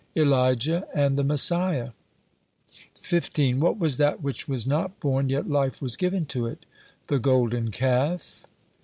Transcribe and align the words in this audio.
"Elijah 0.17 0.87
and 0.95 1.15
the 1.15 1.23
Messiah." 1.23 1.89
15. 3.03 3.59
"What 3.59 3.77
was 3.77 3.97
that 3.97 4.19
which 4.23 4.47
was 4.47 4.65
not 4.65 4.99
born, 4.99 5.29
yet 5.29 5.47
life 5.47 5.79
was 5.79 5.95
given 5.95 6.25
to 6.25 6.47
it?" 6.47 6.65
"The 7.05 7.19
golden 7.19 7.69
calf." 7.69 8.43